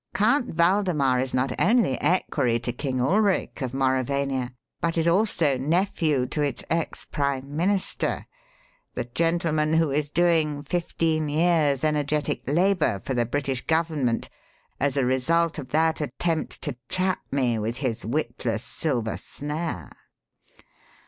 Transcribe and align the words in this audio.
Count 0.15 0.55
Waldemar 0.55 1.19
is 1.19 1.31
not 1.31 1.53
only 1.61 1.95
equerry 2.01 2.57
to 2.57 2.71
King 2.71 2.99
Ulric 2.99 3.61
of 3.61 3.71
Mauravania, 3.71 4.49
but 4.81 4.97
is 4.97 5.07
also 5.07 5.59
nephew 5.59 6.25
to 6.25 6.41
its 6.41 6.63
ex 6.71 7.05
Prime 7.05 7.55
Minister 7.55 8.25
the 8.95 9.03
gentleman 9.03 9.73
who 9.73 9.91
is 9.91 10.09
doing 10.09 10.63
fifteen 10.63 11.29
years' 11.29 11.83
energetic 11.83 12.41
labour 12.47 12.99
for 13.01 13.13
the 13.13 13.27
British 13.27 13.63
Government 13.67 14.27
as 14.79 14.97
a 14.97 15.05
result 15.05 15.59
of 15.59 15.69
that 15.69 16.01
attempt 16.01 16.63
to 16.63 16.75
trap 16.89 17.19
me 17.31 17.59
with 17.59 17.77
his 17.77 18.03
witless 18.03 18.63
'Silver 18.63 19.17
Snare.'" 19.17 19.91